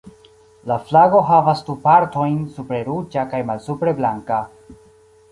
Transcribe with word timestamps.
La 0.69 0.75
flago 0.85 1.19
havas 1.25 1.59
du 1.67 1.75
partojn, 1.83 2.39
supre 2.55 2.79
ruĝa 2.87 3.25
kaj 3.35 3.43
malsupre 3.51 3.93
blanka. 4.01 4.41